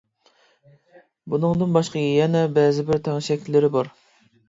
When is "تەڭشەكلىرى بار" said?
3.11-3.97